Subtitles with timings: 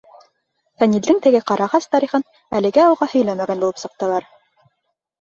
[0.83, 2.27] Фәнилдең теге ҡарағас тарихын
[2.63, 4.31] әлегә уға һөйләмәгән булып сыҡтылар.